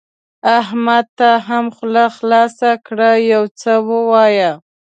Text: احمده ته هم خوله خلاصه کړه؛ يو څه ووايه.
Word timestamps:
احمده 0.59 1.09
ته 1.17 1.29
هم 1.47 1.65
خوله 1.75 2.05
خلاصه 2.17 2.71
کړه؛ 2.85 3.11
يو 3.33 3.43
څه 3.59 3.71
ووايه. 3.87 4.51